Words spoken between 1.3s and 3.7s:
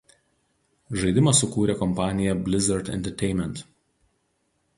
sukūrė kompanija „Blizzard Entertainment“.